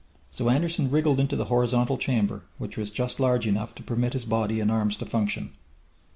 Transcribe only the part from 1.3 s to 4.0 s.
the horizontal chamber, which was just large enough to